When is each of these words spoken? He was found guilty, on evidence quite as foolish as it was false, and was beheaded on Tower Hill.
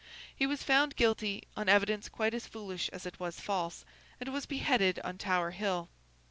He 0.35 0.47
was 0.47 0.63
found 0.63 0.95
guilty, 0.95 1.43
on 1.55 1.69
evidence 1.69 2.09
quite 2.09 2.33
as 2.33 2.47
foolish 2.47 2.89
as 2.89 3.05
it 3.05 3.19
was 3.19 3.39
false, 3.39 3.85
and 4.19 4.33
was 4.33 4.47
beheaded 4.47 4.99
on 5.03 5.19
Tower 5.19 5.51
Hill. 5.51 5.89